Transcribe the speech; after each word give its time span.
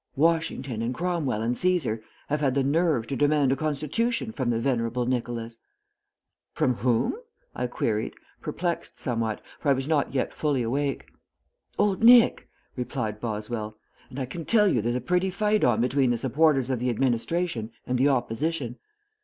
Washington 0.15 0.81
and 0.81 0.95
Cromwell 0.95 1.43
and 1.43 1.55
Caesar 1.55 2.01
have 2.27 2.41
had 2.41 2.55
the 2.55 2.63
nerve 2.63 3.05
to 3.05 3.15
demand 3.15 3.51
a 3.51 3.55
constitution 3.55 4.31
from 4.31 4.49
the 4.49 4.59
venerable 4.59 5.05
Nicholas" 5.05 5.59
"From 6.55 6.77
whom?" 6.77 7.13
I 7.53 7.67
queried, 7.67 8.15
perplexed 8.41 8.97
somewhat, 8.99 9.41
for 9.59 9.69
I 9.69 9.73
was 9.73 9.87
not 9.87 10.11
yet 10.11 10.33
fully 10.33 10.63
awake. 10.63 11.05
"Old 11.77 12.03
Nick," 12.03 12.49
replied 12.75 13.21
Boswell; 13.21 13.77
"and 14.09 14.17
I 14.19 14.25
can 14.25 14.43
tell 14.43 14.67
you 14.67 14.81
there's 14.81 14.95
a 14.95 15.01
pretty 15.01 15.29
fight 15.29 15.63
on 15.63 15.81
between 15.81 16.09
the 16.09 16.17
supporters 16.17 16.71
of 16.71 16.79
the 16.79 16.89
administration 16.89 17.69
and 17.85 17.99
the 17.99 18.09
opposition. 18.09 18.79